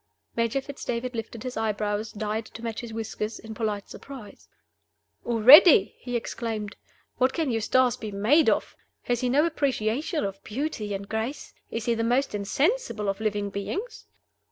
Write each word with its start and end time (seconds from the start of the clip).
Major 0.35 0.61
Fitz 0.61 0.83
David 0.83 1.13
lifted 1.13 1.43
his 1.43 1.55
eyebrows 1.55 2.11
(dyed 2.11 2.45
to 2.47 2.63
match 2.63 2.79
his 2.81 2.91
whiskers) 2.91 3.37
in 3.37 3.53
polite 3.53 3.87
surprise. 3.87 4.49
"Already!" 5.27 5.93
he 5.99 6.15
exclaimed. 6.15 6.75
"What 7.19 7.33
can 7.33 7.51
Eustace 7.51 7.97
be 7.97 8.11
made 8.11 8.49
of? 8.49 8.75
Has 9.03 9.21
he 9.21 9.29
no 9.29 9.45
appreciation 9.45 10.25
of 10.25 10.43
beauty 10.43 10.95
and 10.95 11.07
grace? 11.07 11.53
Is 11.69 11.85
he 11.85 11.93
the 11.93 12.03
most 12.03 12.33
insensible 12.33 13.09
of 13.09 13.21
living 13.21 13.51
beings?" 13.51 14.07